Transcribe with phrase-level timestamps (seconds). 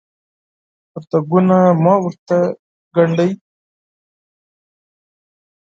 [0.91, 2.37] پرتوګونه مه ورته
[2.95, 3.27] ګاڼډه